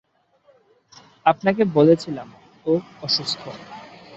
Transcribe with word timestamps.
আপনাকে 1.25 1.63
বলেছিলাম 1.73 2.27
ও 2.65 2.71
অসুস্থ। 3.01 3.41